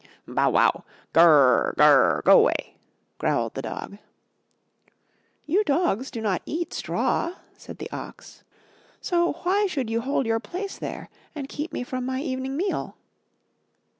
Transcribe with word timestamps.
'*Bow 0.27 0.49
wow! 0.49 0.83
Gr 1.13 1.19
r 1.19 1.29
r, 1.29 1.73
Gr 1.77 1.83
r 1.83 2.13
r! 2.15 2.21
Go 2.25 2.39
away!" 2.39 2.73
growled 3.19 3.53
the 3.53 3.61
Dog. 3.61 3.99
You 5.45 5.63
dogs 5.63 6.09
do 6.09 6.21
not 6.21 6.41
eat 6.43 6.73
straw," 6.73 7.35
said 7.55 7.77
the 7.77 7.91
Ox. 7.91 8.43
''So 8.99 9.25
why 9.45 9.61
157 9.61 9.61
MY 9.61 9.61
BOOK 9.61 9.61
HOUSE 9.65 9.69
should 9.71 9.89
you 9.91 10.01
hold 10.01 10.25
your 10.25 10.39
place 10.39 10.79
there 10.79 11.09
and 11.35 11.47
keep 11.47 11.71
me 11.71 11.83
from 11.83 12.07
my 12.07 12.19
evening 12.19 12.57
meal?' 12.57 12.97